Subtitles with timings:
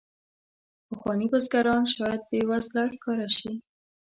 [0.87, 3.51] پخواني بزګران شاید بې وزله ښکاره شي.